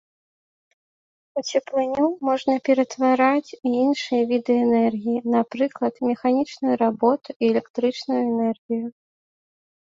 У 1.39 1.43
цеплыню 1.51 2.07
можна 2.29 2.55
ператвараць 2.69 3.51
і 3.65 3.75
іншыя 3.83 4.21
віды 4.33 4.53
энергіі, 4.65 5.23
напрыклад 5.37 5.93
механічную 6.09 6.75
работу 6.87 7.29
і 7.41 7.53
электрычную 7.53 8.21
энергію. 8.33 8.85